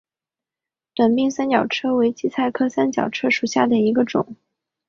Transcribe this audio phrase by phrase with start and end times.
[0.95, 4.35] 短柄三角车为堇菜科三角车属下的一个种。